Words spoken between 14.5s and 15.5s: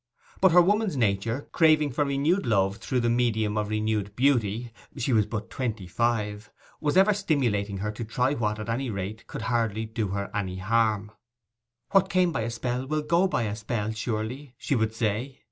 she would say.